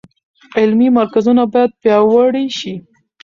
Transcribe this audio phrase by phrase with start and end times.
[0.59, 2.73] علمي مرکزونه باید پیاوړي شي.